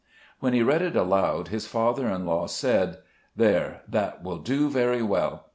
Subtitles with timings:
[0.39, 2.97] When he read it aloud, his father in law said,
[3.35, 5.45] "There, that will do very well."